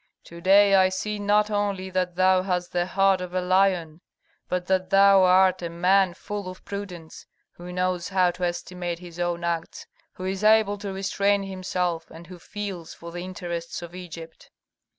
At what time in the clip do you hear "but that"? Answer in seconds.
4.49-4.89